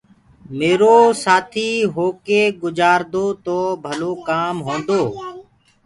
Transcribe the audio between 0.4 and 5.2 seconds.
ميرو سآٿيٚ هوڪي گُجآردو تو ڀلو ڪآم هونٚدو